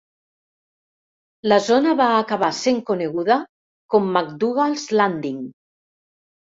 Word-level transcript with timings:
La 1.53 1.59
zona 1.67 1.93
va 2.01 2.09
acabar 2.23 2.51
sent 2.63 2.81
coneguda 2.89 3.39
com 3.95 4.11
"McDougal's 4.19 4.93
Landing". 5.01 5.43